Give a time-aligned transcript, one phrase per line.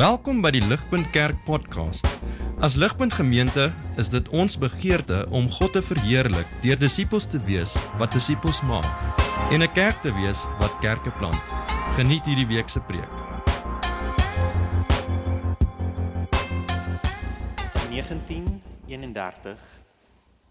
[0.00, 2.06] Welkom by die Ligpunt Kerk podcast.
[2.64, 3.66] As Ligpunt Gemeente
[4.00, 8.88] is dit ons begeerte om God te verheerlik deur disippels te wees wat disippels maak
[9.52, 11.44] en 'n kerk te wees wat kerke plant.
[12.00, 13.12] Geniet hierdie week se preek.
[17.92, 19.60] 1931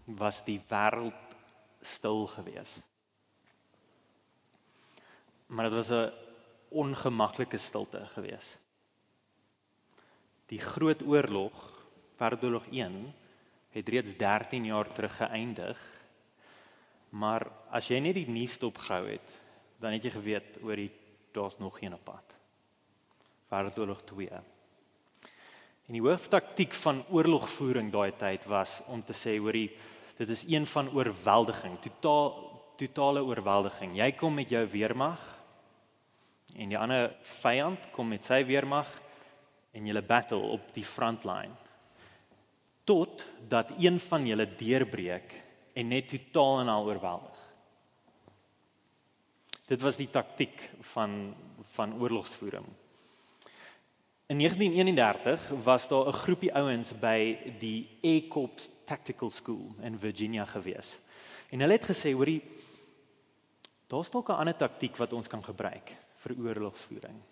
[0.04, 1.34] was die wêreld
[1.82, 2.86] stil gewees.
[5.46, 6.12] Maar dit was 'n
[6.70, 8.60] ongemaklike stilte gewees.
[10.50, 11.54] Die groot oorlog,
[12.18, 12.94] Wêreldoorlog 1,
[13.70, 15.78] het reeds 13 jaar terug geëindig.
[17.14, 19.36] Maar as jy net die nuus dopgehou het,
[19.80, 20.90] dan het jy geweet oor die
[21.30, 22.34] daar's nog een op pad.
[23.50, 24.40] Wêreldoorlog 2.
[25.90, 29.70] En die hooftaktiek van oorlogvoering daai tyd was om te sê hoorie
[30.20, 32.34] dit is een van oorweldiging, totaal
[32.80, 33.96] totale oorweldiging.
[33.96, 35.22] Jy kom met jou weermag
[36.56, 38.90] en die ander vyand kom met sy weermag
[39.70, 41.54] en julle battle op die frontline
[42.84, 45.34] tot dat een van julle deurbreek
[45.78, 47.38] en net totaal en al oorweldig.
[49.70, 51.34] Dit was die taktik van
[51.70, 52.64] van oorlogsvoering.
[54.26, 60.44] In 1931 was daar 'n groepie ouens by die Air Corps Tactical School in Virginia
[60.44, 60.98] gewees.
[61.50, 62.42] En hulle het gesê, hoorie,
[63.86, 67.22] daar's dalk 'n ander taktik wat ons kan gebruik vir oorlogsvoering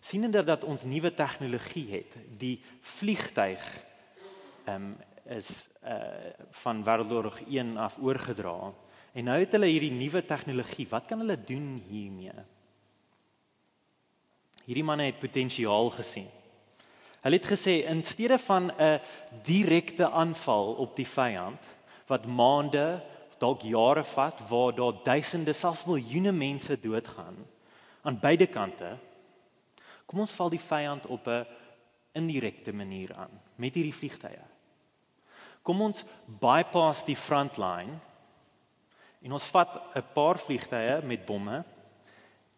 [0.00, 3.62] sienende dat ons nuwe tegnologie het, die vliegtyg
[4.64, 4.96] ehm um,
[5.30, 8.72] is uh van Wêreldoorlog 1 af oorgedra.
[9.12, 10.88] En nou het hulle hierdie nuwe tegnologie.
[10.90, 12.32] Wat kan hulle doen hiermee?
[14.64, 16.28] Hierdie manne het potensiaal gesien.
[17.20, 19.00] Hulle het gesê in steede van 'n
[19.44, 21.66] direkte aanval op die vyand
[22.06, 23.02] wat maande,
[23.38, 27.36] dalk jare vat waar daar duisende, selfs miljoene mense doodgaan
[28.02, 28.96] aan beide kante,
[30.10, 31.46] Kom ons val die vyand op 'n
[32.18, 34.42] indirekte manier aan met hierdie vliegtye.
[35.62, 38.00] Kom ons bypass die frontline
[39.22, 41.64] en ons vat 'n paar vliegtye met bomme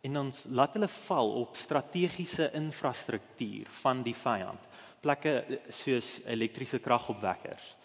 [0.00, 4.60] en ons laat hulle val op strategiese infrastruktuur van die vyand.
[5.00, 7.76] Plekke soos elektriese kragopwekkers,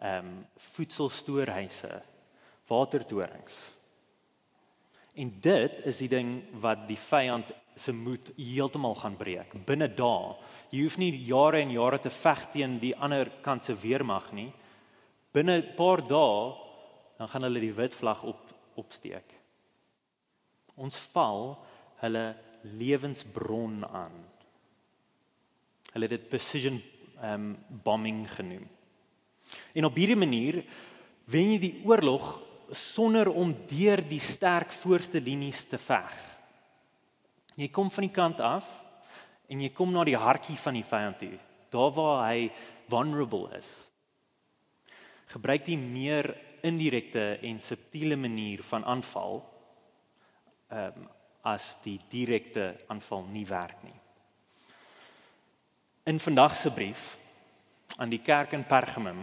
[0.00, 2.02] ehm um, voedselstoorhuise,
[2.66, 3.72] watertorings.
[5.14, 10.34] En dit is die ding wat die vyand se moed heeltemal gaan breek binne dae.
[10.70, 14.52] Jy hoef nie jare en jare te veg teen die ander kant se weermag nie.
[15.32, 16.54] Binne 'n paar dae
[17.18, 19.34] dan gaan hulle die wit vlag op opsteek.
[20.76, 21.58] Ons val
[22.00, 24.16] hulle lewensbron aan.
[25.92, 26.82] Hulle het dit precision
[27.22, 28.68] um bombing genoem.
[29.74, 30.64] En op hierdie manier
[31.30, 32.40] wen jy die oorlog
[32.72, 36.14] sonder om deur die sterk voorste linies te veg.
[37.60, 38.64] Jy kom van die kant af
[39.50, 41.34] en jy kom na die hartjie van die vyand toe,
[41.72, 42.46] daar waar hy
[42.88, 43.68] vulnerable is.
[45.34, 46.30] Gebruik die meer
[46.66, 49.42] indirekte en subtiele manier van aanval
[50.70, 51.08] ehm um,
[51.40, 53.96] as die direkte aanval nie werk nie.
[56.04, 57.16] In vandag se brief
[57.96, 59.22] aan die kerk in Pergamum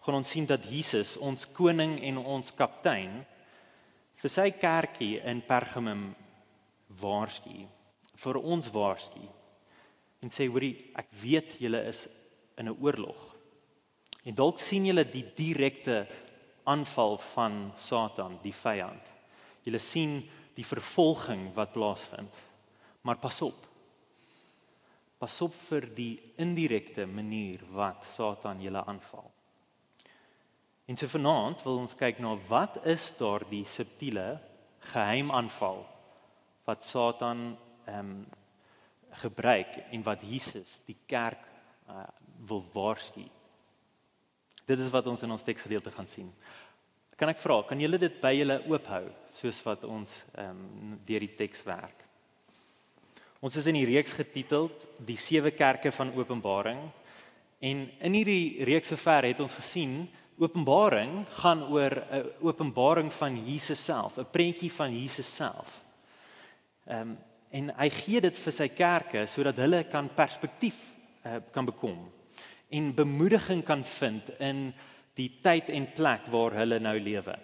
[0.00, 3.20] gaan ons sien dat Jesus, ons koning en ons kaptein,
[4.18, 6.08] vir sy kerkie in Pergamum
[7.00, 7.68] waarsku
[8.20, 9.22] vir ons waarsku
[10.20, 12.06] en sê hoorie ek weet julle is
[12.58, 13.20] in 'n oorlog.
[14.24, 16.06] En dalk sien julle die direkte
[16.64, 19.10] aanval van Satan die vyand.
[19.64, 22.34] Julle sien die vervolging wat plaasvind.
[23.02, 23.66] Maar pas op.
[25.18, 29.30] Pas op vir die indirekte manier wat Satan julle aanval.
[30.86, 34.40] En so vanaand wil ons kyk na wat is daar die subtiele
[34.92, 35.86] geheim aanval
[36.64, 37.56] wat Satan
[37.86, 38.26] ehm um,
[39.10, 41.42] gebruik en wat Jesus die kerk
[41.90, 42.04] uh,
[42.46, 43.24] wil waarsku.
[44.66, 46.28] Dit is wat ons in ons teksgedeelte gaan sien.
[47.18, 49.02] Kan ek vra, kan julle dit by julle oop hou
[49.34, 52.06] soos wat ons ehm um, deur die teks werk?
[53.40, 56.80] Ons is in die reeks getiteld Die sewe kerke van Openbaring
[57.60, 60.04] en in hierdie reeks sover het ons gesien
[60.40, 65.84] Openbaring gaan oor 'n openbaring van Jesus self, 'n prentjie van Jesus self.
[66.90, 67.18] Ehm um,
[67.50, 70.76] en hy gee dit vir sy kerke sodat hulle kan perspektief
[71.26, 71.96] uh, kan bekom
[72.70, 74.68] en bemoediging kan vind in
[75.18, 77.34] die tyd en plek waar hulle nou lewe.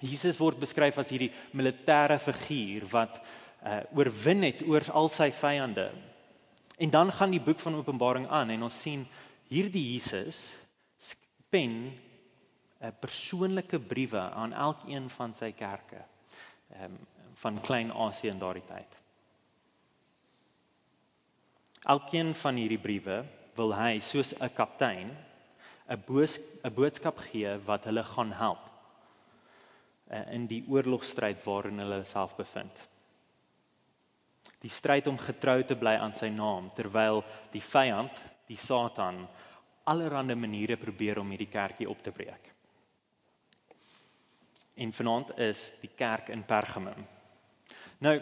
[0.00, 5.90] Jesus word beskryf as hierdie militêre figuur wat uh, oorwin het oor al sy vyande.
[6.80, 9.04] En dan gaan die boek van Openbaring aan en ons sien
[9.52, 10.56] hierdie Jesus
[11.52, 16.00] pen 'n uh, persoonlike briewe aan elkeen van sy kerke.
[16.72, 16.98] Ehm um,
[17.40, 18.96] van Klein-Asië in daardie tyd.
[21.88, 23.22] Elkeen van hierdie briewe
[23.56, 25.16] wil hy soos 'n kaptein
[25.88, 28.70] 'n boos 'n boodskap gee wat hulle gaan help
[30.10, 32.76] eh, in die oorlogstryd waarin hulle self bevind.
[34.60, 39.28] Die stryd om getrou te bly aan sy naam terwyl die vyand, die Satan,
[39.84, 42.52] allerlei maniere probeer om hierdie kerkie op te breek.
[44.76, 47.19] En vanaand is die kerk in Pergamum.
[48.00, 48.14] Nou,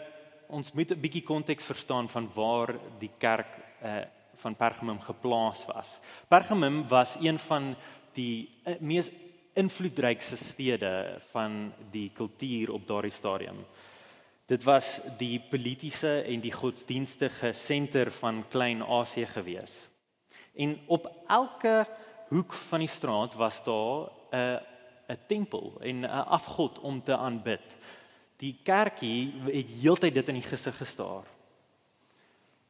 [0.51, 3.47] ons moet 'n bietjie konteks verstaan van waar die kerk
[3.83, 4.03] uh
[4.39, 5.99] van Pergamum geplaas was.
[6.27, 7.75] Pergamum was een van
[8.13, 9.11] die uh, mees
[9.53, 13.65] invloedrykste stede van die kultuur op daardie stadium.
[14.45, 19.89] Dit was die politieke en die godsdienstige senter van Klein-Asië gewees.
[20.55, 21.87] En op elke
[22.29, 24.59] hoek van die straat was daar 'n
[25.09, 27.75] 'n tempel en 'n afgod om te aanbid.
[28.39, 31.27] Die kerkie het heeltyd dit in die gesig gestaar.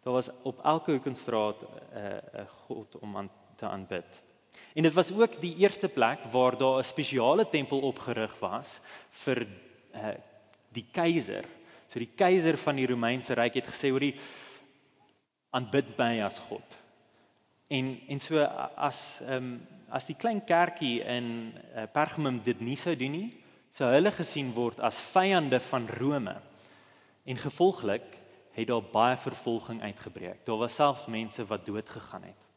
[0.03, 4.21] Daar was op elke hoek en straat 'n 'n god om aan te aanbid.
[4.73, 8.79] En dit was ook die eerste plek waar daar 'n spesiale tempel opgerig was
[9.09, 9.47] vir
[9.95, 10.07] uh,
[10.71, 11.45] die keiser.
[11.87, 14.15] So die keiser van die Romeinse ryk het gesê hoor die
[15.49, 16.77] aanbid my as god.
[17.67, 18.41] En en so
[18.75, 23.38] as ehm um, as die klein kerkie in uh, Pergamum dit nie sou doen nie,
[23.69, 26.35] sou hulle gesien word as vyande van Rome.
[27.25, 28.05] En gevolglik
[28.55, 30.45] het daar baie vervolging uitgebreek.
[30.45, 32.47] Daar was selfs mense wat dood gegaan het.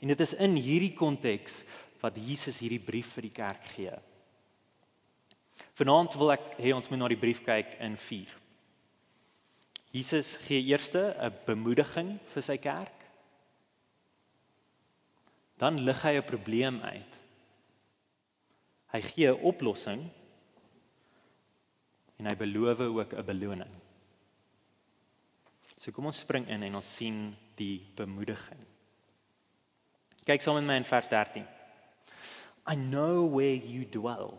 [0.00, 1.62] En dit is in hierdie konteks
[2.00, 3.92] wat Jesus hierdie brief vir die kerk gee.
[5.76, 8.32] Vanaand wil ek hê ons moet na die brief kyk in 4.
[9.92, 13.00] Jesus gee eers 'n bemoediging vir sy kerk
[15.60, 17.18] dan lig hy 'n probleem uit.
[18.92, 20.10] Hy gee 'n oplossing
[22.20, 23.74] en hy beloof ook 'n beloning.
[25.80, 28.60] So kom ons spring in en ons sien die bemoediging.
[30.24, 31.46] Kyk saam met my in vers 13.
[32.66, 34.38] I know where you dwell,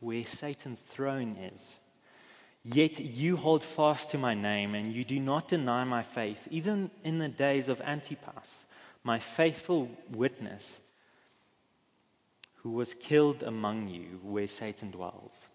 [0.00, 1.78] where Satan's throne is.
[2.62, 6.90] Yet you hold fast to my name and you do not deny my faith, even
[7.02, 8.64] in the days of Antipas
[9.02, 10.80] my faithful witness
[12.62, 15.47] who was killed among you where Satan dwells.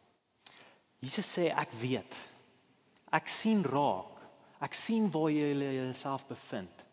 [1.03, 2.15] Jesus sê ek weet.
[3.11, 4.21] Ek sien raak.
[4.63, 6.83] Ek sien waar jy jouself bevind.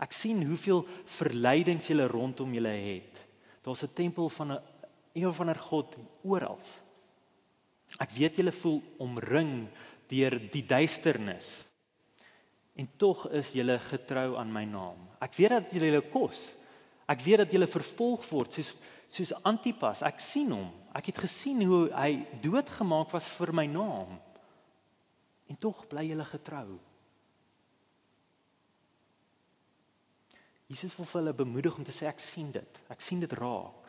[0.00, 0.86] Ek sien hoeveel
[1.18, 3.20] verleidings jy rondom julle het.
[3.62, 4.62] Daar's 'n tempel van 'n
[5.12, 6.58] een van 'n God oral.
[7.98, 9.68] Ek weet julle voel omring
[10.08, 11.68] deur die duisternis.
[12.74, 14.96] En tog is julle getrou aan my naam.
[15.20, 16.54] Ek weet dat julle hulle kos.
[17.06, 18.74] Ek weet dat julle vervolg word soos
[19.10, 20.02] soos Antipas.
[20.02, 20.70] Ek sien hom.
[20.96, 24.16] Ek het gesien hoe hy doodgemaak was vir my naam.
[25.50, 26.78] En tog bly julle getrou.
[30.70, 32.82] Jesus wil hulle bemoedig om te sê ek sien dit.
[32.90, 33.80] Ek sien dit raak.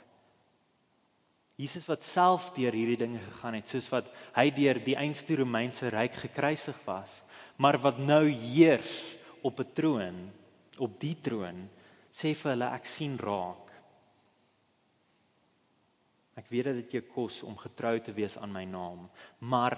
[1.61, 5.91] Jesus wat self deur hierdie dinge gegaan het, soos wat hy deur die einste Romeinse
[5.93, 7.19] ryk gekruisig was,
[7.61, 9.13] maar wat nou heers
[9.45, 10.17] op 'n troon
[10.81, 11.67] op die troon
[12.11, 13.60] sê vir hulle ek sien raak.
[16.39, 19.77] Ek weet dat dit jou kos om getrou te wees aan my naam, maar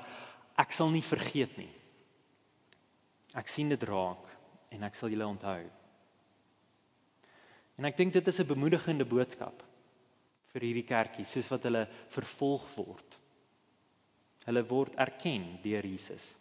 [0.59, 1.71] ek sal nie vergeet nie.
[3.33, 4.29] Ek sien dit raak
[4.73, 5.63] en ek sal julle onthou.
[7.81, 9.63] En ek dink dit is 'n bemoedigende boodskap
[10.53, 13.17] vir hierdie kerkie soos wat hulle vervolg word.
[14.45, 16.35] Hulle word erken deur Jesus.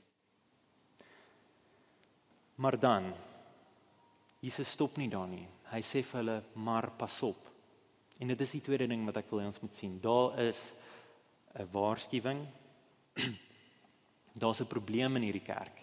[2.57, 3.15] Maar dan
[4.43, 5.49] Jesus stop nie daar nie.
[5.71, 7.52] Hy sê vir hulle: "Maar pas op."
[8.23, 9.97] En dit is die tweede ding wat ek wil hê ons moet sien.
[10.01, 10.61] Daar is
[11.59, 12.47] 'n waarskuwing.
[14.43, 15.83] Daar's 'n probleem in hierdie kerk.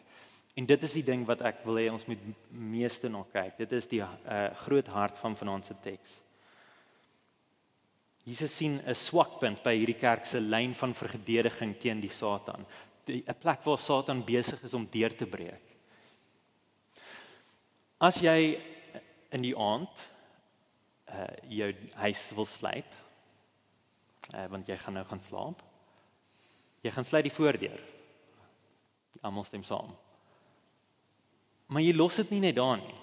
[0.55, 3.57] En dit is die ding wat ek wil hê ons moet meeste na kyk.
[3.57, 6.21] Dit is die uh, groot hart van vanaand se teks.
[8.23, 12.65] Jesus sien 'n swakpunt by hierdie kerk se lyn van verdediging teen die Satan.
[13.07, 15.65] 'n plek waar Satan besig is om deur te breek.
[17.97, 18.59] As jy
[19.29, 20.09] in die aand
[21.09, 21.69] uh jou
[22.03, 22.97] huis wil sluit,
[24.33, 25.63] uh want jy gaan nou gaan slaap.
[26.85, 27.81] Jy gaan sluit die voordeur.
[29.21, 29.91] Almal stem saam.
[31.69, 32.95] Maar jy los dit nie net daar nie.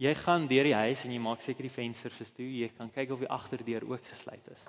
[0.00, 2.46] Jy gaan deur die huis en jy maak seker die vensters is toe.
[2.48, 4.64] Jy kan kyk of die agterdeur ook gesluit is.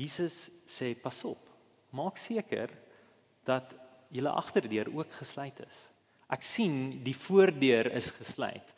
[0.00, 1.42] Jesus sê pas op.
[1.92, 2.70] Maak seker
[3.46, 3.74] dat
[4.14, 5.80] julle agterdeur ook gesluit is.
[6.30, 8.74] Ek sien die voordeur is gesluit.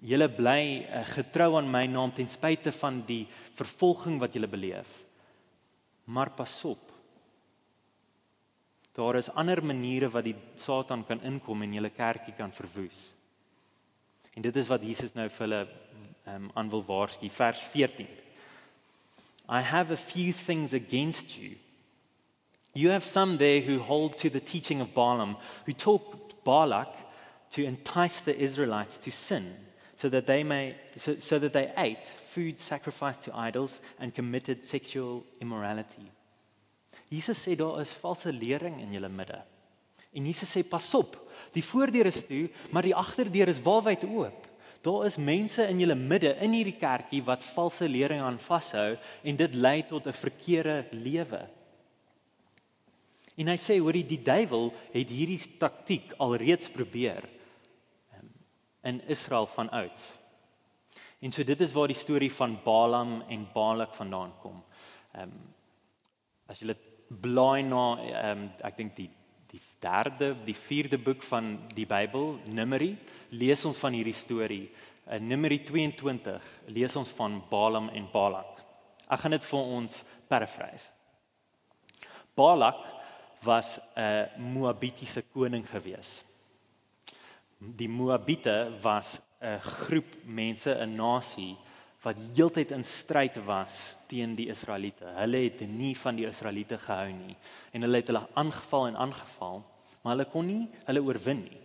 [0.00, 3.24] Julle bly uh, getrou aan my naam ten spyte van die
[3.58, 4.90] vervolging wat julle beleef.
[6.04, 6.92] Maar pas op.
[8.98, 13.12] Daar is ander maniere wat die Satan kan inkom en julle kerkie kan verwoes.
[14.34, 15.60] En dit is wat Jesus nou vir hulle
[16.28, 18.06] ehm um, aan wil waarsku vers 14.
[19.48, 21.56] I have a few things against you.
[22.74, 26.94] You have some there who hold to the teaching of Balaam, who taught Balak
[27.50, 29.56] to entice the Israelites to sin,
[29.98, 34.62] so that they may so, so that they ate food sacrificed to idols and committed
[34.62, 36.06] sexual immorality.
[37.10, 39.40] Jesus sê daar is valse lering in julle midde.
[40.14, 41.16] En Jesus sê pas op,
[41.50, 44.46] die voordeur is toe, maar die agterdeur is waalwyd oop.
[44.86, 48.92] Daar is mense in julle midde in hierdie kerkie wat valse lering aan vashou
[49.24, 51.42] en dit lei tot 'n verkeerde lewe.
[53.34, 57.26] En hy sê hoorie die duiwel het hierdie taktik alreeds probeer
[58.82, 60.12] in Israel van ouds.
[61.18, 64.62] En so dit is waar die storie van Balaam en Balak vandaan kom.
[65.12, 65.54] Ehm um,
[66.48, 66.74] as jy
[67.08, 69.10] blaai na ehm um, ek dink die
[69.48, 72.90] die derde, die vierde boek van die Bybel, Numeri,
[73.32, 74.66] lees ons van hierdie storie.
[75.16, 78.60] In Numeri 22 lees ons van Balaam en Balak.
[79.08, 80.90] Ek gaan dit vir ons paraphrase.
[82.36, 82.84] Balak
[83.42, 86.22] was 'n Moabitiese koning gewees.
[87.58, 91.56] Die Moabite was 'n groep mense, 'n nasie
[92.02, 95.04] wat heeltyd in stryd was teen die Israeliete.
[95.04, 97.36] Hulle het nie van die Israeliete gehou nie
[97.72, 99.64] en hulle het hulle aangeval en aangeval,
[100.02, 101.60] maar hulle kon nie hulle oorwin nie.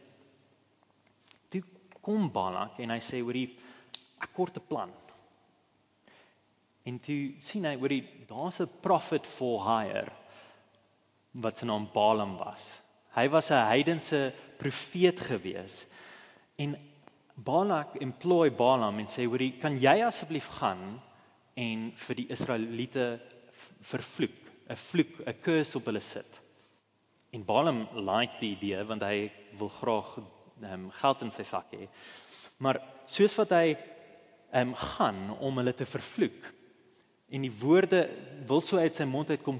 [1.49, 1.63] Toe
[2.01, 3.21] kom Balak en hy sê
[4.21, 4.91] ek kort 'n plan.
[6.85, 10.11] En toe sien hy hoorie daar's 'n prophet for hire
[11.31, 12.82] wat sy naam Balaam was.
[13.13, 15.85] Hy was 'n heidense profeet gewees
[16.57, 16.77] en
[17.35, 21.01] Balak employ Balaam en sê hoorie, kan jy asseblief gaan
[21.57, 23.19] en vir die Israeliete
[23.81, 24.37] vervloek,
[24.69, 26.41] 'n vloek, 'n curse op hulle sit.
[27.31, 30.17] En Balaam like die idee want hy wil graag
[30.61, 31.87] um, geld in sy sak hê.
[32.57, 33.77] Maar soos wat hy
[34.53, 36.53] um, gaan om hulle te vervloek
[37.29, 38.09] en die woorde
[38.45, 39.59] wil so uit sy mond uitkom,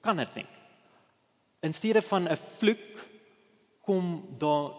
[0.00, 0.46] kan dit nie.
[1.60, 3.06] In steede van 'n vloek
[3.80, 4.72] kom daar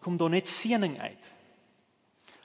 [0.00, 1.24] kom daar net seëning uit.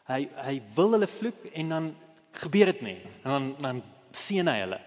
[0.05, 1.95] Hy hy wil hulle vloek en dan
[2.31, 3.01] gebeur dit nie.
[3.23, 4.81] En dan dan seën hy hulle.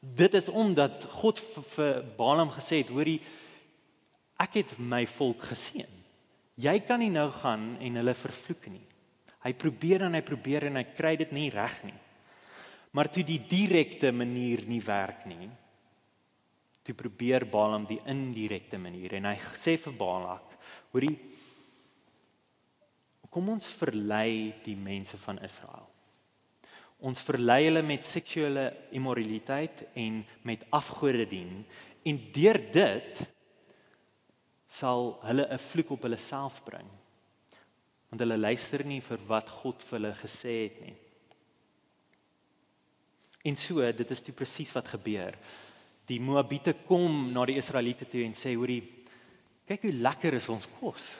[0.00, 1.40] Dit is omdat God
[1.74, 3.20] vir Balaam gesê het, hoorie
[4.38, 5.90] ek het my volk geseën.
[6.58, 8.84] Jy kan nie nou gaan en hulle vervloek nie.
[9.42, 11.96] Hy probeer en hy probeer en hy kry dit nie reg nie.
[12.94, 15.50] Maar toe die direkte manier nie werk nie,
[16.88, 20.56] toe probeer Balaam die indirekte manier en hy sê vir Balak,
[20.94, 21.16] hoorie
[23.28, 25.84] Kom ons verlei die mense van Israel.
[27.04, 28.64] Ons verlei hulle met seksuele
[28.96, 31.60] immoraliteit en met afgode dien
[32.08, 33.20] en deur dit
[34.78, 36.88] sal hulle 'n vloek op hulle self bring.
[38.08, 40.96] Want hulle luister nie vir wat God vir hulle gesê het nie.
[43.44, 45.36] En so, dit is toe presies wat gebeur.
[46.08, 48.82] Die Moabiete kom na die Israeliete toe en sê: "Hoerie,
[49.68, 51.16] kyk hoe lekker is ons kos."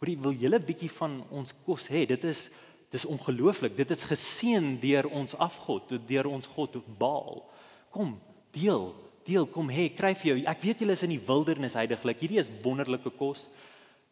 [0.00, 2.06] Hoorie, wil julle 'n bietjie van ons kos hê?
[2.06, 2.50] Dit is
[2.90, 3.76] dis ongelooflik.
[3.76, 7.42] Dit is geseën deur ons afgod, deur ons god Baal.
[7.90, 8.20] Kom,
[8.50, 8.94] deel,
[9.24, 10.36] deel, kom hê, kry vir jou.
[10.50, 12.20] Ek weet julle is in die wildernis heidaglik.
[12.20, 13.48] Hierdie is wonderlike kos.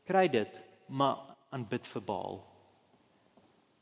[0.08, 2.40] Kry dit, maar aanbid vir Baal.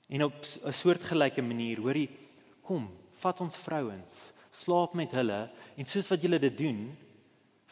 [0.09, 2.09] En op 'n soortgelyke manier, hoorie,
[2.63, 2.89] kom,
[3.21, 4.15] vat ons vrouens,
[4.53, 6.81] slaap met hulle en soos wat julle dit doen,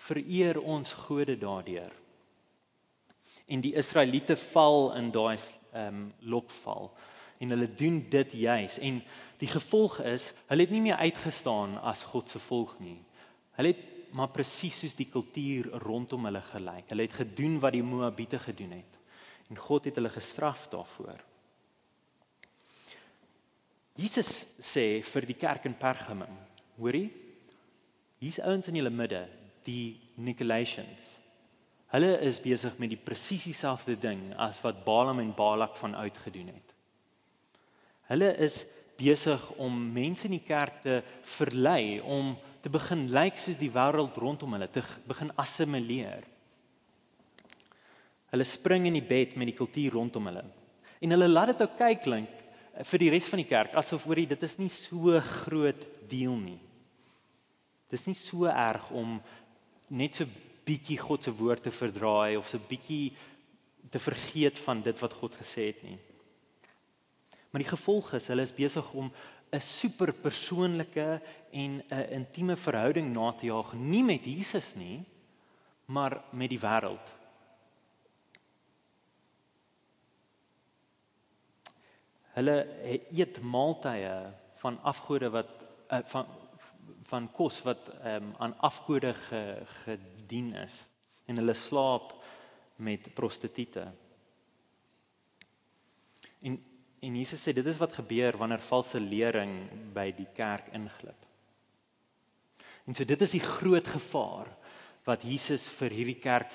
[0.06, 1.92] vereer ons gode daardeur
[3.46, 6.90] en die Israeliete val in daai ehm um, lokval
[7.38, 9.02] en hulle doen dit juis en
[9.38, 12.98] die gevolg is hulle het nie meer uitgestaan as God se volk nie.
[13.58, 13.84] Hulle het
[14.16, 16.86] maar presies soos die kultuur rondom hulle gelyk.
[16.88, 18.98] Hulle het gedoen wat die Moabiete gedoen het
[19.50, 21.20] en God het hulle gestraf daarvoor.
[23.96, 26.32] Jesus sê vir die kerk in Pergamum,
[26.80, 27.25] hoorie?
[28.26, 29.20] Hier's ouens in julle midde,
[29.62, 31.12] die Nicolaitans.
[31.92, 36.18] Hulle is besig met die presies dieselfde ding as wat Balaam en Balak van oud
[36.24, 36.74] gedoen het.
[38.10, 38.64] Hulle is
[38.98, 40.98] besig om mense in die kerk te
[41.36, 46.26] verlei om te begin lyk soos die wêreld rondom hulle, te begin assimileer.
[48.34, 50.42] Hulle spring in die bed met die kultuur rondom hulle.
[50.98, 52.46] En hulle laat dit ook kyk klink
[52.90, 56.62] vir die res van die kerk asof oor dit is nie so groot deel nie.
[57.90, 59.20] Dis nie so erg om
[59.88, 60.26] net so
[60.66, 63.14] bietjie God se woord te verdraai of so bietjie
[63.90, 65.98] te vergeet van dit wat God gesê het nie.
[67.50, 69.12] Maar die gevolg is hulle is besig om
[69.52, 71.20] 'n superpersoonlike
[71.52, 75.04] en 'n intieme verhouding na te jaag nie met Jesus nie,
[75.86, 77.14] maar met die wêreld.
[82.34, 82.66] Hulle
[83.12, 86.26] eet maaltye van afgode wat uh, van
[87.06, 89.42] van kos wat um, aan afgode ge,
[89.84, 90.86] gedien is
[91.26, 92.14] en hulle slaap
[92.82, 93.86] met prostituie.
[96.46, 96.58] En
[97.06, 99.52] en Jesus sê dit is wat gebeur wanneer valse lering
[99.94, 101.26] by die kerk inglip.
[102.86, 104.50] En so dit is die groot gevaar
[105.06, 106.50] wat Jesus vir hierdie kerk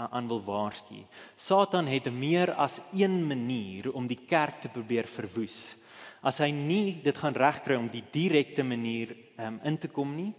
[0.00, 1.02] aan wil waarsku.
[1.36, 5.74] Satan het meer as een manier om die kerk te probeer verwoes.
[6.22, 10.32] As hy nie dit gaan regkry om die direkte manier um, in te kom nie,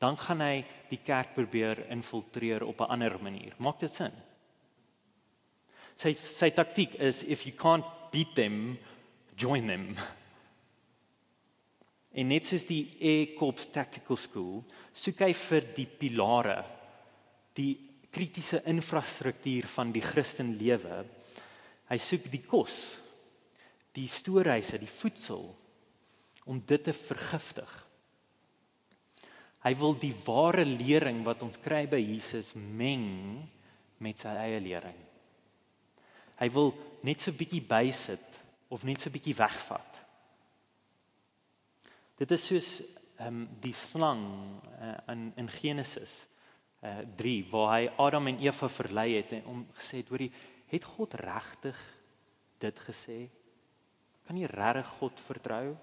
[0.00, 3.54] dan gaan hy die kerk probeer infiltreer op 'n ander manier.
[3.58, 4.12] Maak dit sin?
[5.96, 8.78] Sy sy taktik is if you can't beat them,
[9.36, 9.94] join them.
[12.14, 14.62] En net soos die Air Corps Tactical School,
[14.94, 16.60] soek hy vir die pilare,
[17.58, 17.74] die
[18.14, 21.00] kritiese infrastruktuur van die Christen lewe.
[21.90, 22.76] Hy soek die kos,
[23.94, 25.52] die stoorhuise, die voedsel
[26.44, 27.72] om dit te vergiftig.
[29.64, 33.46] Hy wil die ware lering wat ons kry by Jesus meng
[34.04, 34.98] met sy eie lering.
[36.36, 36.74] Hy wil
[37.06, 38.40] net so bietjie bysit
[38.74, 40.00] of net so bietjie wegvat.
[42.20, 42.68] Dit is soos
[43.14, 44.24] ehm um, die slang
[44.82, 46.24] uh, in in Genesis
[46.82, 50.32] uh, eh, 3 waar hy Adam en Eva verlei het en om gesê het hoorie
[50.66, 51.78] het God regtig
[52.58, 53.18] dit gesê
[54.26, 55.74] kan jy regtig God vertrou?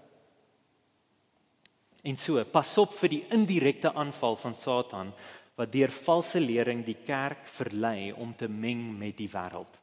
[2.02, 5.14] En so pas op vir die indirekte aanval van Satan
[5.60, 9.78] wat deur valse lering die kerk verlei om te meng met die wêreld.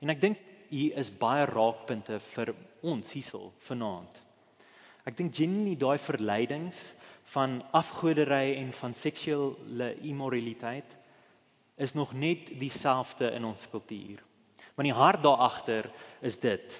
[0.00, 2.52] En ek dink hier is baie raakpunte vir
[2.86, 4.20] ons hiersel vanaand.
[5.08, 6.90] Ek dink genuinely daai verleidings
[7.32, 10.96] van afgoderry en van seksuele immoraliteit
[11.80, 14.20] is nog net dieselfde in ons kultuur.
[14.76, 15.88] Want die hart daar agter
[16.20, 16.76] is dit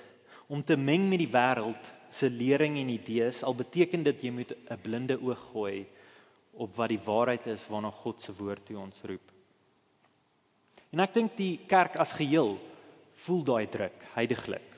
[0.51, 4.53] om te meng met die wêreld se lering en idees al beteken dit jy moet
[4.53, 5.87] 'n blinde oog gooi
[6.53, 9.33] op wat die waarheid is waarna God se woord toe ons roep.
[10.93, 12.59] En ek dink die kerk as geheel
[13.15, 14.69] voel daai druk heidaglik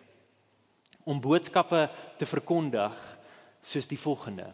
[1.05, 3.19] om boodskappe te verkondig
[3.63, 4.53] soos die volgende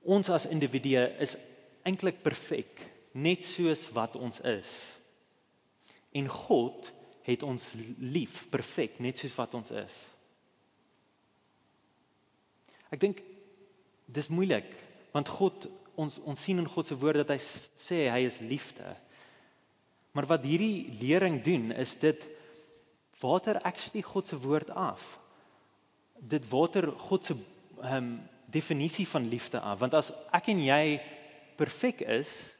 [0.00, 1.36] Ons as individue is
[1.84, 2.80] eintlik perfek,
[3.12, 4.72] net soos wat ons is.
[6.16, 6.88] En God
[7.26, 7.64] het ons
[7.98, 9.98] lief, perfek, net soos wat ons is.
[12.90, 13.22] Ek dink
[14.10, 14.66] dis moeilik
[15.14, 15.68] want God
[16.00, 18.86] ons ons sien in God se woord dat hy sê hy is liefde.
[20.14, 22.26] Maar wat hierdie lering doen is dit
[23.20, 25.18] water actually God se woord af.
[26.18, 27.36] Dit water God se
[27.80, 28.12] ehm um,
[28.50, 30.84] definisie van liefde af want as ek en jy
[31.58, 32.56] perfek is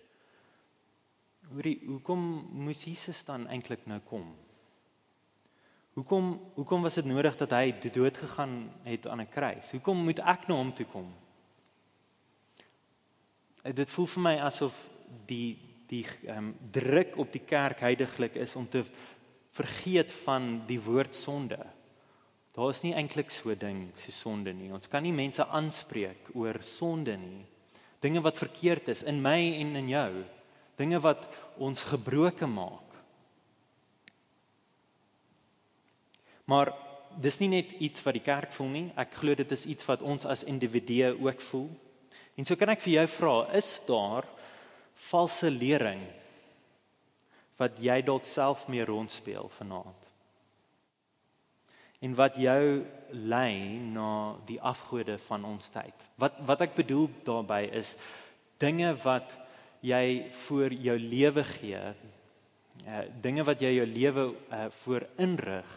[1.50, 2.20] hoorie hoekom
[2.62, 4.28] moes Jesus dan eintlik nou kom
[5.94, 10.18] hoekom hoekom was dit nodig dat hy dood gegaan het aan 'n kruis hoekom moet
[10.18, 11.08] ek na nou hom toe kom
[13.62, 14.88] dit voel vir my asof
[15.26, 15.58] die
[15.90, 18.84] die um, druk op die kerk heidaglik is om te
[19.50, 21.58] vergeet van die woord sonde
[22.50, 24.72] Daar is nie eintlik so ding so sonde nie.
[24.74, 27.44] Ons kan nie mense aanspreek oor sonde nie.
[28.02, 30.10] Dinge wat verkeerd is in my en in jou.
[30.80, 31.28] Dinge wat
[31.62, 32.89] ons gebroken maak.
[36.50, 36.72] Maar
[37.22, 38.86] dis nie net iets wat die kerk voel nie.
[38.98, 41.70] Ek glo dit is iets wat ons as individue ook voel.
[42.38, 44.28] En so kan ek vir jou vra, is daar
[45.10, 46.02] valse lering
[47.60, 50.10] wat jy dalk self mee rondspeel vanaand?
[52.00, 56.06] en wat jou lei na die afgode van ons tyd.
[56.20, 57.94] Wat wat ek bedoel daarmee is
[58.60, 59.34] dinge wat
[59.84, 65.76] jy vir jou lewe gee, uh, dinge wat jy jou lewe uh, voor inrig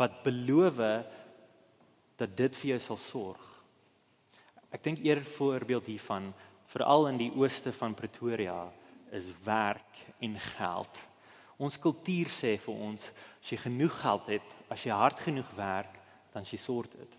[0.00, 0.80] wat beloof
[2.20, 3.48] dat dit vir jou sal sorg.
[4.72, 6.30] Ek dink eer voorbeeld hiervan
[6.72, 8.64] veral in die ooste van Pretoria
[9.12, 11.00] is werk en geld.
[11.60, 15.98] Ons kultuur sê vir ons as jy genoeg geld het, as jy hard genoeg werk,
[16.32, 17.18] dan jy sort dit.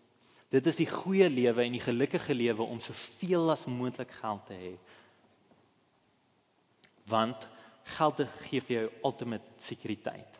[0.53, 4.57] Dit is die goeie lewe en die gelukkige lewe om soveel as moontlik geld te
[4.57, 4.73] hê.
[7.09, 7.47] Want
[7.97, 10.32] geld gee vir jou ultimate sekuriteit.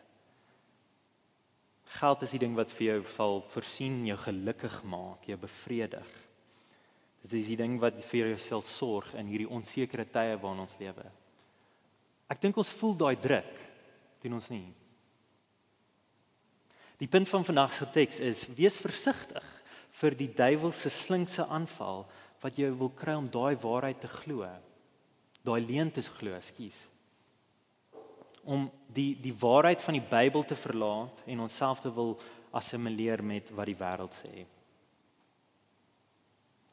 [1.93, 6.13] Geld is die ding wat vir jou sal voorsien, jou gelukkig maak, jou bevredig.
[7.23, 10.79] Dit is die ding wat vir jou sal sorg in hierdie onsekere tye waarin ons
[10.81, 11.05] lewe.
[12.33, 13.59] Ek dink ons voel daai druk
[14.23, 14.71] doen ons nie.
[17.01, 19.45] Die punt van vandag se teks is: wees versigtig
[19.99, 22.05] vir die duiwel se slinkse aanval
[22.43, 24.47] wat jou wil kry om daai waarheid te glo.
[25.43, 26.87] Daai leuen te glo, skus.
[28.43, 32.17] Om die die waarheid van die Bybel te verlaat en onsself te wil
[32.51, 34.45] assimileer met wat die wêreld sê.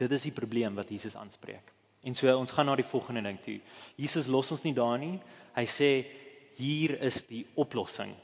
[0.01, 1.73] Dit is die probleem wat Jesus aanspreek.
[2.03, 3.59] En so ons gaan na die volgende ding toe.
[4.01, 5.19] Jesus los ons nie daar nie.
[5.57, 5.91] Hy sê
[6.57, 8.15] hier is die oplossing.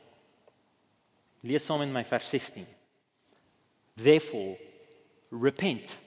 [1.47, 2.65] Lees saam in my vers 16.
[3.97, 4.57] Therefore
[5.31, 5.99] repent.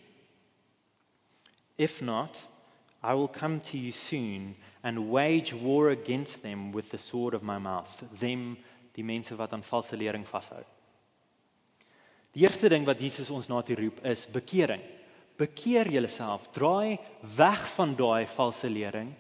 [1.78, 2.44] If not,
[3.02, 7.44] I will come to you soon and wage war against them with the sword of
[7.44, 8.04] my mouth.
[8.20, 8.58] Them
[8.96, 10.64] die mense wat aan valse lering vashou.
[12.36, 14.82] Die eerste ding wat Jesus ons na toe roep is bekering.
[15.40, 17.00] Bekeer jouself, draai
[17.38, 19.14] weg van daai valse lering,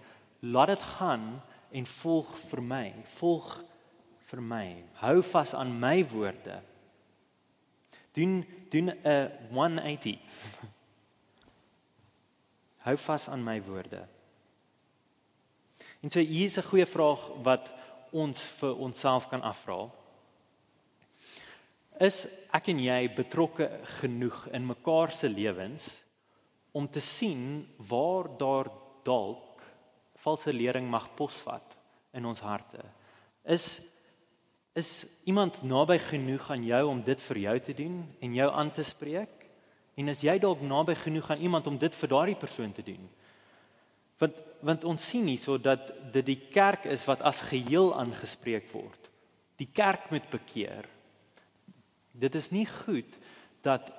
[0.43, 1.25] laat dit gaan
[1.71, 2.85] en volg vir my.
[3.17, 3.53] Volg
[4.29, 4.65] vir my.
[5.01, 6.59] Hou vas aan my woorde.
[8.13, 10.19] Doen doen 'n 180.
[12.85, 14.07] Hou vas aan my woorde.
[15.99, 17.71] En so hier is 'n goeie vraag wat
[18.11, 19.89] ons vir onsself kan afvra.
[21.99, 23.67] Is ek en jy betrokke
[23.99, 26.01] genoeg in mekaar se lewens
[26.71, 28.71] om te sien waar daar
[29.03, 29.61] dalk
[30.15, 31.75] valse lering mag posvat
[32.13, 32.83] in ons harte?
[33.43, 33.81] Is
[34.73, 38.71] is iemand naby genoeg aan jou om dit vir jou te doen en jou aan
[38.71, 39.49] te spreek?
[39.95, 43.09] En is jy dalk naby genoeg aan iemand om dit vir daardie persoon te doen?
[44.17, 49.09] Want want ons sien hierso dat dit die kerk is wat as geheel aangespreek word.
[49.59, 50.87] Die kerk moet bekeer.
[52.11, 53.17] Dit is nie goed
[53.63, 53.91] dat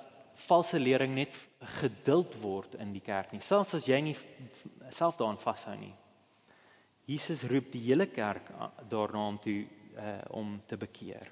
[0.47, 1.37] valse lering net
[1.79, 4.15] geduld word in die kerk nie, selfs as jy nie
[4.93, 5.93] self daaraan vashou nie.
[7.09, 8.47] Jesus roep die hele kerk
[8.89, 9.55] daarna om te
[9.91, 11.27] uh, om te bekeer.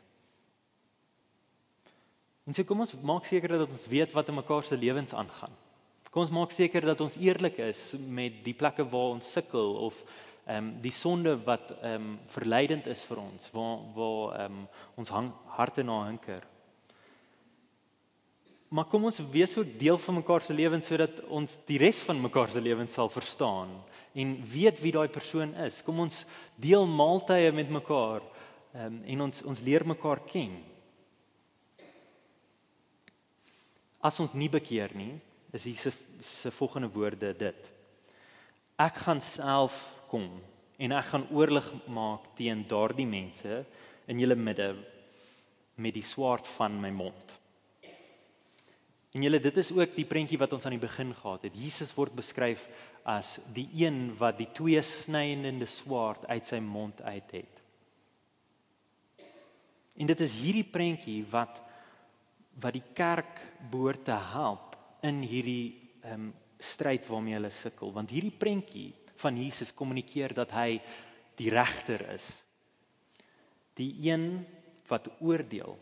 [2.45, 5.53] En so kom ons maak seker dat ons weet wat in mekaar se lewens aangaan.
[6.09, 9.97] Kom ons maak seker dat ons eerlik is met die plekke waar ons sukkel of
[10.49, 14.63] ehm um, die sonde wat ehm um, verleidend is vir ons, waar waar ehm um,
[14.97, 16.47] ons hang, harte na hinker.
[18.73, 22.21] Maar kom ons wees ook deel van mekaar se lewens sodat ons die res van
[22.21, 23.77] mekaar se lewens sal verstaan
[24.13, 25.81] en weet wie daai persoon is.
[25.85, 26.23] Kom ons
[26.57, 28.25] deel maaltye met mekaar
[28.73, 30.57] ehm um, en ons ons leer mekaar ken.
[34.01, 35.19] As ons nie bekeer nie,
[35.51, 37.69] is Jesus se volgende woorde dit.
[38.79, 39.77] Ek gaan self
[40.11, 40.27] kom
[40.79, 43.63] en ek gaan oorlig maak teen daardie mense
[44.09, 44.71] in julle midde
[45.79, 47.35] met die swaard van my mond.
[49.15, 51.57] En julle dit is ook die prentjie wat ons aan die begin gehad het.
[51.57, 52.67] Jesus word beskryf
[53.09, 57.63] as die een wat die twee snydende swaard uit sy mond uit het.
[59.99, 61.63] En dit is hierdie prentjie wat
[62.59, 63.37] wat die kerk
[63.71, 64.68] behoort te help
[65.07, 67.93] in hierdie ehm um, stryd waarmee hulle sukkel.
[67.95, 70.81] Want hierdie prentjie van Jesus kommunikeer dat hy
[71.39, 72.27] die regter is.
[73.79, 74.43] Die een
[74.89, 75.77] wat oordeel.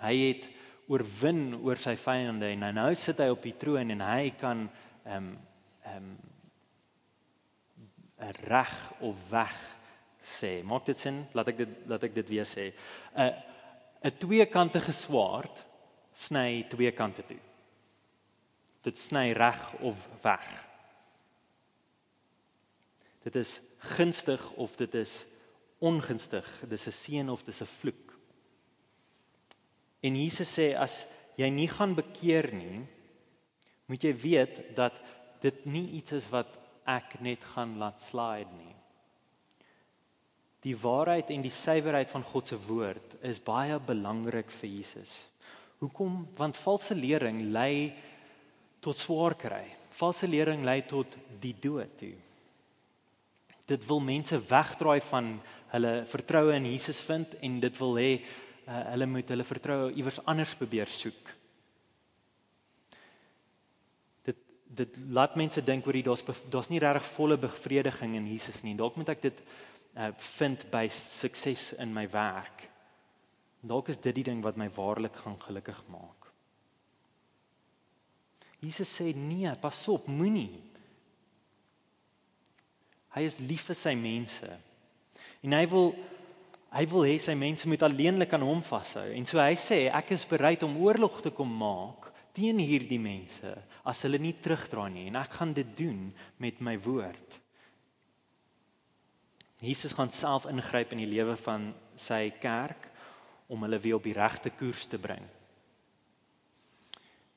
[0.00, 0.48] Hy het
[0.90, 4.66] oorwin oor sy vyande en nou sit hy op die troon en hy kan
[5.04, 5.30] ehm um,
[5.86, 6.16] ehm um,
[8.50, 9.54] reg of weg
[10.20, 10.58] sê.
[10.66, 11.22] Maak dit sin?
[11.32, 12.72] Laat ek dit laat ek dit weer sê.
[13.14, 13.30] 'n
[14.04, 15.64] 'n tweekantige swaard
[16.12, 17.40] sny twee kante toe
[18.82, 20.46] dit sny reg of weg.
[23.22, 23.60] Dit is
[23.96, 25.24] gunstig of dit is
[25.78, 28.18] ongunstig, dis 'n seën of dis 'n vloek.
[30.00, 32.86] En Jesus sê as jy nie gaan bekeer nie,
[33.86, 35.00] moet jy weet dat
[35.40, 38.74] dit nie iets is wat ek net gaan laat slide nie.
[40.60, 45.28] Die waarheid en die suiwerheid van God se woord is baie belangrik vir Jesus.
[45.80, 46.26] Hoekom?
[46.36, 47.94] Want valse lering lei
[48.80, 49.64] tot swaar kry.
[50.00, 52.14] Valse lering lei tot die dood toe.
[53.70, 55.34] Dit wil mense wegdraai van
[55.74, 60.18] hulle vertroue in Jesus vind en dit wil hê uh, hulle moet hulle vertroue iewers
[60.30, 61.34] anders probeer soek.
[64.26, 64.40] Dit
[64.80, 68.74] dit laat mense dink oor die daar's daar's nie regtig volle bevrediging in Jesus nie.
[68.78, 69.44] Dalk moet ek dit
[69.94, 72.66] uh, vind by sukses in my werk.
[73.60, 76.19] Dalk is dit die ding wat my waarlik gaan gelukkig maak.
[78.60, 80.60] Jesus sê nee, pas op, moenie.
[83.16, 84.48] Hy is lief vir sy mense.
[85.40, 85.94] En hy wil
[86.70, 89.08] hy wil hê sy mense moet alleenlik aan hom vashou.
[89.16, 93.50] En so hy sê ek is bereid om oorlog te kom maak teen hierdie mense
[93.90, 97.40] as hulle nie terugdraai nie en ek gaan dit doen met my woord.
[99.66, 102.86] Jesus gaan self ingryp in die lewe van sy kerk
[103.50, 105.26] om hulle weer op die regte koers te bring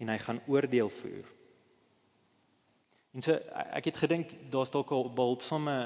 [0.03, 1.27] en hy gaan oordeel voer.
[3.13, 3.37] En so
[3.77, 5.77] ek het gedink daar's dalk 'n behulpsame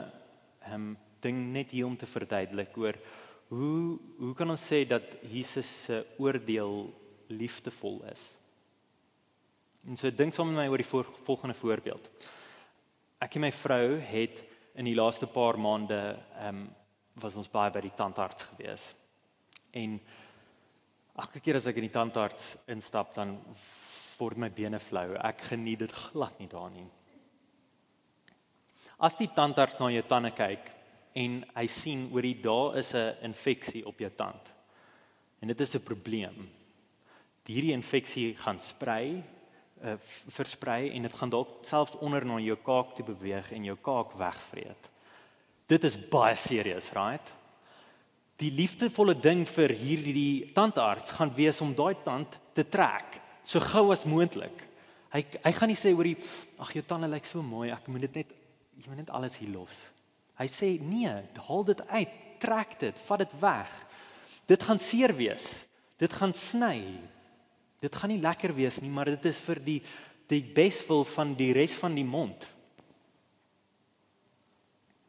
[0.65, 2.95] ehm um, ding net hier om te verduidelik oor
[3.49, 6.93] hoe hoe kan ons sê dat Jesus se oordeel
[7.27, 8.35] liefdevol is?
[9.87, 10.91] En so dink saam met my oor die
[11.23, 12.09] volgende voorbeeld.
[13.19, 14.43] Ek en my vrou het
[14.75, 16.67] in die laaste paar maande ehm um,
[17.17, 18.93] was ons baie by die tandarts gewees.
[19.73, 19.99] En
[21.17, 23.39] elke keer as ek in die tandarts instap dan
[24.19, 25.15] word my bene flou.
[25.23, 26.87] Ek geniet dit glad nie daar nie.
[28.97, 30.71] As die tandarts na jou tande kyk
[31.17, 34.53] en hy sien oor die daar is 'n infeksie op jou tand.
[35.41, 36.49] En dit is 'n probleem.
[37.45, 39.23] Hierdie infeksie gaan sprei
[39.83, 39.93] uh,
[40.27, 44.13] versprei en dit gaan dalk selfs onder na jou kaak toe beweeg en jou kaak
[44.17, 44.89] wegvreet.
[45.67, 47.33] Dit is baie serieus, right?
[48.37, 53.91] Die liefdevolle ding vir hierdie tandarts gaan wees om daai tand te trek so gou
[53.95, 54.65] as moontlik.
[55.13, 56.17] Hy hy gaan nie sê oor die
[56.59, 58.33] ag jou tande lyk so mooi, ek moet dit net
[58.77, 59.85] jy moet net alles hier los.
[60.37, 61.09] Hy sê nee,
[61.47, 63.71] haal dit uit, trek dit, vat dit weg.
[64.47, 65.55] Dit gaan seer wees.
[65.97, 66.99] Dit gaan sny.
[67.81, 69.79] Dit gaan nie lekker wees nie, maar dit is vir die
[70.27, 72.43] die beswil van die res van die mond.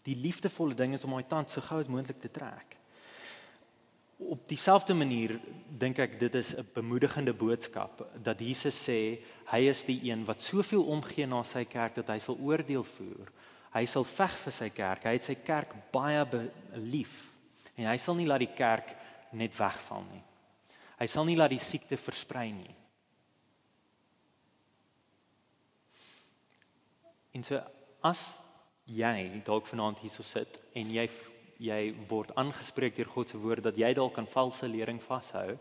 [0.06, 2.76] Die liefdevolle ding is om my tand so gou as moontlik te trek.
[4.18, 5.36] Op dieselfde manier
[5.78, 10.40] dink ek dit is 'n bemoedigende boodskap dat Jesus sê hy is die een wat
[10.40, 13.30] soveel omgee na sy kerk dat hy sal oordeel voer.
[13.72, 15.04] Hy sal veg vir sy kerk.
[15.04, 17.32] Hy het sy kerk baie lief
[17.76, 18.96] en hy sal nie laat die kerk
[19.32, 20.22] net wegval nie.
[20.98, 22.74] Hy sal nie laat die siekte versprei nie.
[27.34, 27.60] En so
[28.02, 28.40] as
[28.88, 31.08] jy dalk vanaand hierso sit en jy
[31.58, 35.58] jy word aangespreek deur God se woord dat jy dalk aan valse lering vashou,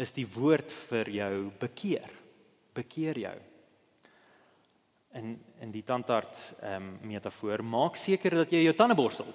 [0.00, 2.10] is die woord vir jou bekeer.
[2.74, 3.38] Bekeer jou.
[5.20, 9.28] In in die tandarts ehm um, metafoor, maak seker dat jy jou tande borsel.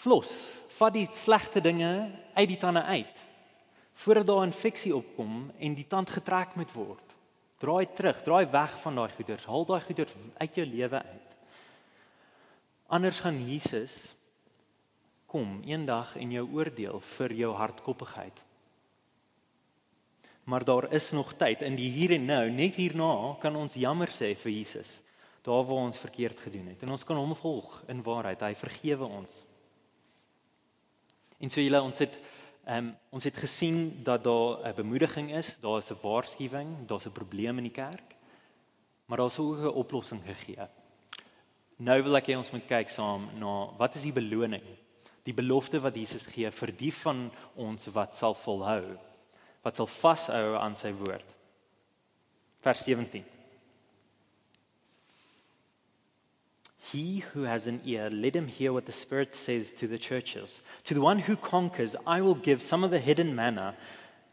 [0.00, 0.32] Flos,
[0.78, 3.26] vat die slegte dinge uit die tande uit
[4.00, 7.08] voordat daar 'n infeksie opkom en die tand getrek moet word.
[7.58, 11.19] Draai terug, draai weg van daai goeders, haal daai goeders uit jou lewe uit.
[12.90, 14.14] Anders gaan Jesus
[15.30, 18.40] kom eendag en jou oordeel vir jou hardkoppigheid.
[20.50, 24.10] Maar daar is nog tyd in die hier en nou, net hierna kan ons jammer
[24.10, 24.98] sê vir Jesus
[25.46, 28.42] daar waar ons verkeerd gedoen het en ons kan hom volg in waarheid.
[28.42, 29.38] Hy vergewe ons.
[31.40, 32.18] En so julle ons het
[32.70, 37.06] Ehm um, ons het gesien dat daar 'n bemoediging is, daar is 'n waarskuwing, daar's
[37.06, 38.16] 'n probleem in die kerk.
[39.06, 40.68] Maar daar's ook 'n oplossing gegee.
[41.80, 44.64] Nou wil ek hê ons moet kyk saam na wat is die beloning?
[45.24, 48.96] Die belofte wat Jesus gee vir die van ons wat sal volhou,
[49.64, 51.24] wat sal vashou aan sy woord.
[52.60, 53.24] Vers 17.
[56.90, 60.60] He who has an ear, let him hear what the Spirit says to the churches.
[60.84, 63.76] To the one who conquers, I will give some of the hidden manna,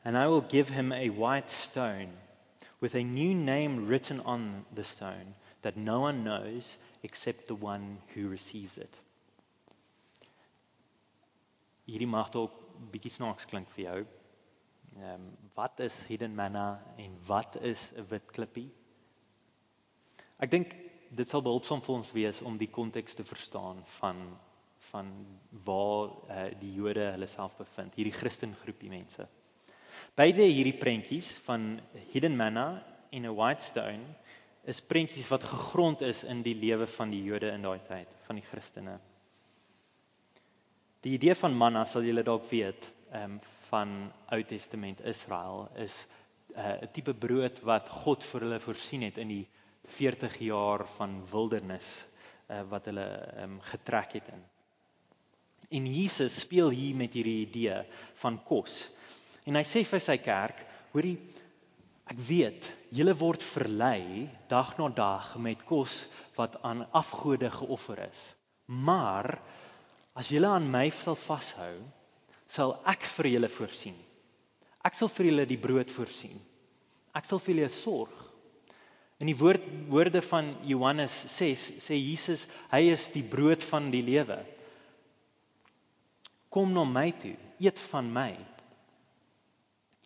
[0.04, 2.10] and I will give him a white stone
[2.82, 7.98] with a new name written on the stone that no one knows except the one
[8.13, 9.00] who receives it.
[11.88, 12.56] Hierdie mag dalk
[12.91, 14.00] bietjie snaaks klink vir jou.
[14.98, 16.67] Ehm um, wat is hidden manna
[17.02, 18.70] en wat is 'n wit klippie?
[20.38, 20.76] Ek dink
[21.10, 24.38] dit sal behulpsaam vir ons wees om die konteks te verstaan van
[24.91, 25.08] van
[25.65, 29.26] waar uh, die Jode hulle self bevind, hierdie Christengroepie mense.
[30.15, 31.80] Beide hierdie prentjies van
[32.13, 34.06] hidden manna en 'n white stone
[34.67, 38.36] is prentjies wat gegrond is in die lewe van die Jode in daai tyd, van
[38.36, 38.97] die Christene.
[41.06, 43.89] Die idee van manna sal julle dalk weet, ehm um, van
[44.32, 46.06] Ou Testament Israel is
[46.56, 49.47] eh, 'n uh, tipe brood wat God vir hulle voorsien het in die
[49.88, 52.06] 40 jaar van wildernis
[52.47, 53.08] uh, wat hulle
[53.43, 54.43] um, getrek het in.
[55.69, 57.84] En Jesus speel hier met hierdie idee
[58.15, 58.89] van kos.
[59.43, 61.17] En hy sê vir sy kerk, hoorie
[62.08, 66.06] ek weet julle word verlei dag na dag met kos
[66.38, 68.32] wat aan afgode geoffer is.
[68.67, 69.38] Maar
[70.17, 71.76] as julle aan my wil vashou,
[72.48, 73.98] sal ek vir julle voorsien.
[74.88, 76.39] Ek sal vir julle die brood voorsien.
[77.15, 78.24] Ek sal vir julle sorg.
[79.17, 84.04] In die woord woorde van Johannes 6 sê Jesus, hy is die brood van die
[84.06, 84.38] lewe.
[86.54, 88.32] Kom na my toe, eet van my.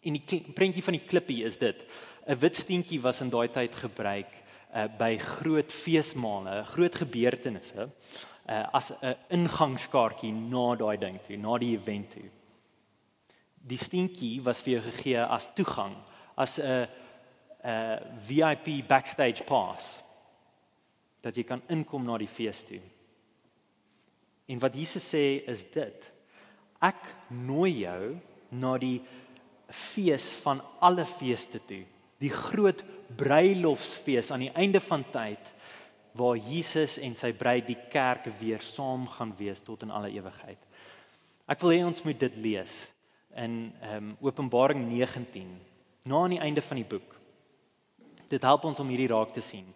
[0.01, 1.85] En die prentjie van die klippie is dit.
[2.25, 4.33] 'n Wit steentjie was in daai tyd gebruik
[4.73, 7.89] uh, by groot feesmale, groot gebeurtenisse,
[8.49, 12.29] uh, as 'n ingangskaartjie na daai ding toe, na die event toe.
[13.61, 15.95] Die steentjie was vir jou gegee as toegang,
[16.35, 16.87] as 'n uh,
[17.63, 19.99] uh, VIP backstage pass
[21.21, 22.81] dat jy kan inkom na die fees toe.
[24.49, 26.11] En wat Jesus sê is dit:
[26.81, 28.17] Ek nooi jou
[28.49, 29.01] na die
[29.71, 31.83] fees van alle feeste toe,
[32.21, 32.83] die groot
[33.17, 35.51] bruilofsfees aan die einde van tyd
[36.17, 40.59] waar Jesus en sy bruid die kerk weer saam gaan wees tot in alle ewigheid.
[41.47, 42.83] Ek wil hê ons moet dit lees
[43.39, 45.47] in ehm um, Openbaring 19
[46.05, 47.15] na aan die einde van die boek.
[48.31, 49.67] Dit help ons om hierdie raak te sien.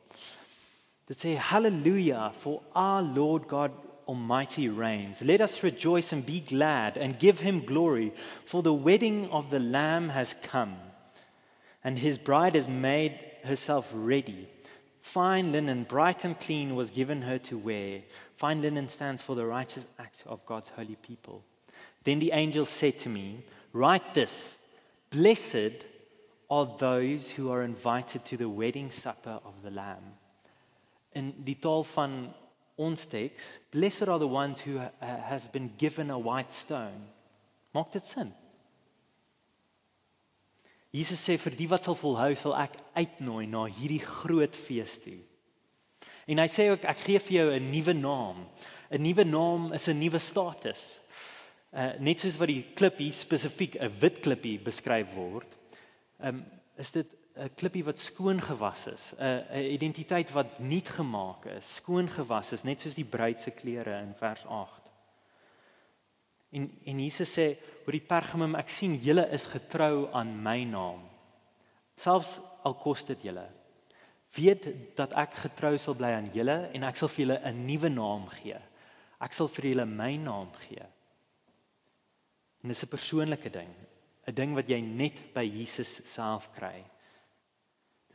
[1.05, 5.21] Dit sê hallelujah for our Lord God Almighty reigns.
[5.21, 8.13] Let us rejoice and be glad and give him glory,
[8.45, 10.75] for the wedding of the Lamb has come,
[11.83, 14.49] and his bride has made herself ready.
[15.01, 18.01] Fine linen, bright and clean, was given her to wear.
[18.37, 21.43] Fine linen stands for the righteous acts of God's holy people.
[22.03, 24.57] Then the angel said to me, Write this
[25.09, 25.85] Blessed
[26.49, 30.17] are those who are invited to the wedding supper of the Lamb.
[31.13, 32.33] In die taal van
[32.77, 37.07] ons teks, blessed are the ones who uh, has been given a white stone.
[37.73, 38.33] Maak dit sin?
[40.95, 45.17] Jesus sê vir die wat sal volhou, sal ek uitnooi na hierdie groot fees toe.
[46.31, 48.45] En hy sê ook ek gee vir jou 'n nuwe naam.
[48.91, 50.99] 'n Nuwe naam is 'n nuwe status.
[51.73, 55.57] Uh net soos wat die klippie spesifiek 'n wit klippie beskryf word,
[56.19, 56.45] um,
[56.77, 61.75] is dit 'n klippie wat skoon gewas is, 'n 'n identiteit wat nuut gemaak is,
[61.75, 64.81] skoon gewas is, net soos die bruid se klere in vers 8.
[66.51, 71.01] En en Jesus sê oor die Pergamum, ek sien julle is getrou aan my naam.
[71.97, 73.49] Selfs al kos dit julle.
[74.35, 77.89] Weet dat ek getrou sal bly aan julle en ek sal vir julle 'n nuwe
[77.89, 78.59] naam gee.
[79.19, 80.85] Ek sal vir julle my naam gee.
[82.63, 83.75] En dis 'n persoonlike ding,
[84.27, 86.94] 'n ding wat jy net by Jesus self kry.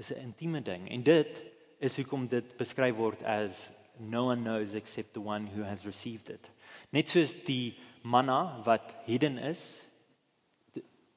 [0.01, 1.43] Dis 'n intieme ding en dit
[1.79, 6.31] is hoekom dit beskryf word as no one knows except the one who has received
[6.31, 6.51] it.
[6.91, 9.83] Net soos die manna wat hidden is,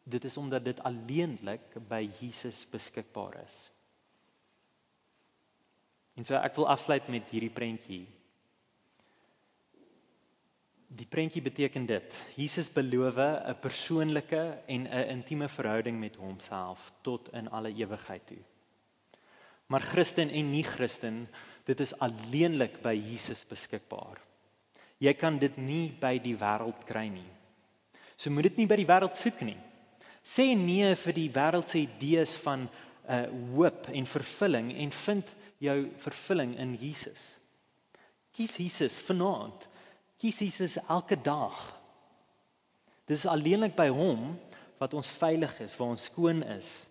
[0.03, 3.71] dit is omdat dit alleenlik by Jesus beskikbaar is.
[6.19, 8.03] En so ek wil afsluit met hierdie prentjie.
[10.93, 17.31] Die prentjie beteken dit: Jesus beloof 'n persoonlike en 'n intieme verhouding met homself tot
[17.33, 18.43] in alle ewigheid toe.
[19.67, 21.27] Maar Christen en nie-Christen,
[21.65, 24.19] dit is alleenlik by Jesus beskikbaar.
[25.03, 27.29] Jy kan dit nie by die wêreld kry nie.
[28.17, 29.57] So moet dit nie by die wêreld soek nie.
[30.23, 32.69] Sê nee vir die wêreld se idees van 'n
[33.09, 37.35] uh, hoop en vervulling en vind jou vervulling in Jesus.
[38.31, 39.67] Kies Jesus vanaand.
[40.17, 41.79] Kies Jesus elke dag.
[43.05, 44.39] Dis alleenlik by hom
[44.79, 46.83] wat ons veilig is, waar ons skoon is,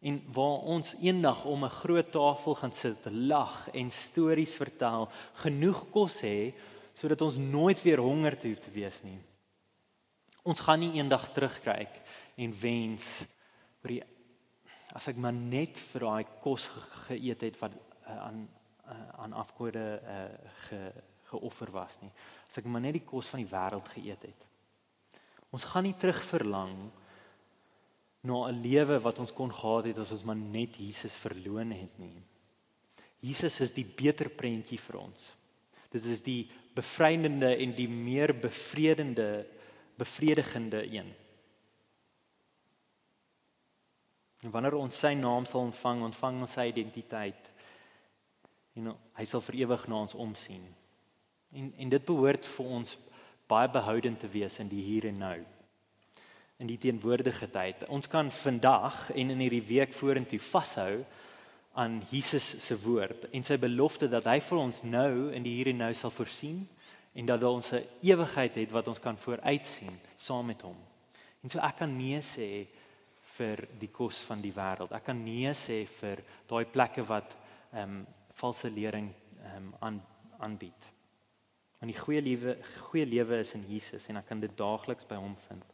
[0.00, 5.90] en waar ons eendag om 'n groot tafel gaan sit, lag en stories vertel, genoeg
[5.90, 6.54] kos hê
[6.92, 9.18] sodat ons nooit weer honger hoef te wees nie.
[10.42, 12.00] Ons gaan nie eendag terugkyk
[12.36, 13.26] en wens
[13.82, 14.02] oor die
[14.92, 18.48] as ek maar net vir daai kos ge geëet het wat uh, aan
[18.90, 20.24] uh, aan afgode uh,
[20.66, 20.92] ge
[21.30, 22.10] geoffer was nie.
[22.48, 24.46] As ek maar net die kos van die wêreld geëet het.
[25.54, 26.90] Ons gaan nie terug verlang
[28.20, 31.98] na 'n lewe wat ons kon gehad het as ons maar net Jesus verloon het
[31.98, 32.22] nie.
[33.20, 35.32] Jesus is die beter prentjie vir ons.
[35.90, 39.46] Dit is die bevrydende en die meer bevredende
[40.00, 41.14] bevredigende een.
[44.40, 47.50] En wanneer ons sy naam sal ontvang, ontvang ons sy identiteit.
[48.74, 50.64] En hy sal vir ewig na ons omsien.
[51.52, 52.98] En en dit behoort vir ons
[53.46, 55.38] baie behoudend te wees in die hier en nou
[56.60, 57.86] in die teenwoordige tyd.
[57.88, 61.00] Ons kan vandag en in hierdie week vorentoe vashou
[61.80, 65.70] aan Jesus se woord en sy belofte dat hy vir ons nou in die hier
[65.72, 66.66] en nou sal voorsien
[67.16, 70.76] en dat ons 'n ewigheid het wat ons kan vooruitsien saam met hom.
[71.42, 72.66] En so ek kan nee sê
[73.36, 74.92] vir die kos van die wêreld.
[74.92, 77.36] Ek kan nee sê vir daai plekke wat
[77.72, 79.12] ehm um, valse lering
[79.44, 80.02] ehm um, aan
[80.38, 80.86] aanbied.
[81.80, 82.56] En die goeie lewe
[82.90, 85.64] goeie lewe is in Jesus en ek kan dit daagliks by hom vind.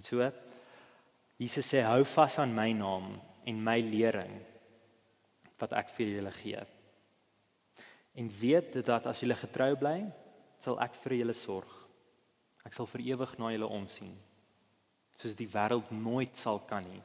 [0.00, 0.24] En so
[1.40, 3.12] Jesus sê hou vas aan my naam
[3.48, 4.32] en my lering
[5.60, 6.60] wat ek vir julle gee.
[8.16, 9.98] En weet dat as julle getrou bly,
[10.60, 11.72] sal ek vir julle sorg.
[12.64, 14.12] Ek sal vir ewig na julle omsien.
[15.20, 17.00] Soos die wêreld nooit sal kan nie.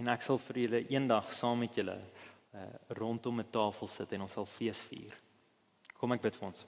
[0.00, 2.68] En ek sal vir julle eendag saam met julle uh,
[3.00, 5.12] rondom 'n tafel sit en ons sal fees vier.
[6.00, 6.64] Kom ek bid vir ons.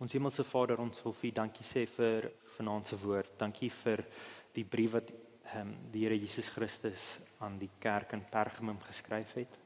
[0.00, 3.34] Ons hemelse Vader, ons wil vir dankie sê vir vanaand se woord.
[3.36, 4.00] Dankie vir
[4.56, 9.34] die brief wat ehm um, die Here Jesus Christus aan die kerk in Pergamum geskryf
[9.36, 9.58] het.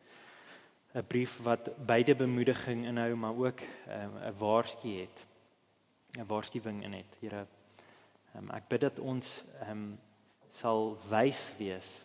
[0.94, 5.24] 'n Brief wat beide bemoediging inhou, maar ook ehm, 'n um, waarskuwing het.
[6.18, 7.16] 'n Waarskuwing in het.
[7.20, 7.46] Here,
[8.34, 9.98] um, ek bid dat ons ehm um,
[10.50, 12.02] sal wys wees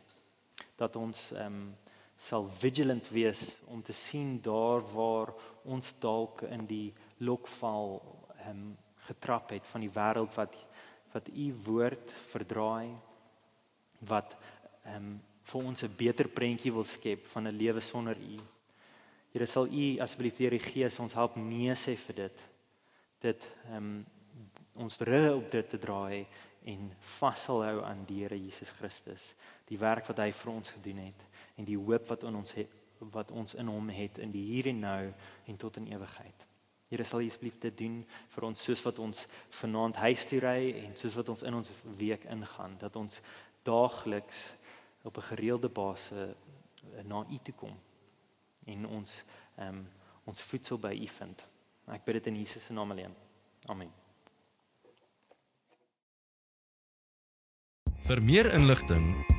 [0.76, 1.76] dat ons ehm um,
[2.20, 8.19] sal vigilant wees om te sien daar waar ons dalk in die lokval
[8.50, 8.78] ehm um,
[9.10, 10.58] getrap het van die wêreld wat
[11.14, 12.93] wat u woord verdraai
[14.00, 14.38] wat
[14.84, 15.18] ehm um,
[15.50, 18.38] vir ons 'n beter prentjie wil skep van 'n lewe sonder u.
[19.32, 22.41] Here sal u asseblief deur die Gees ons help nee sê vir dit.
[23.20, 24.06] Dit ehm um,
[24.76, 26.26] ons rug op dit te draai
[26.64, 29.34] en vashou aan die Here Jesus Christus,
[29.66, 31.26] die werk wat hy vir ons gedoen het
[31.56, 32.70] en die hoop wat in ons het
[33.00, 35.14] wat ons in hom het in die hier en nou
[35.45, 36.49] en tot in ewigheid.
[36.90, 38.00] Here sal asseblief dit doen
[38.34, 39.28] vir ons soos wat ons
[39.62, 43.22] vanaand huis toe ry en soos wat ons in ons week ingaan dat ons
[43.64, 44.50] daagliks
[45.04, 46.36] op 'n gereelde basis
[47.06, 47.80] na U toe kom
[48.66, 49.24] en ons
[49.58, 49.88] ehm um,
[50.30, 51.46] ons voedsel by U vind.
[51.88, 53.16] Ek bid dit in Jesus se naam alleen.
[53.66, 53.90] Amen.
[58.06, 59.39] Vir meer inligting